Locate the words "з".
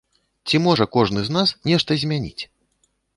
1.27-1.35